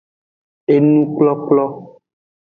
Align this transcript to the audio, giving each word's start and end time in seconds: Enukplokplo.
Enukplokplo. 0.73 1.63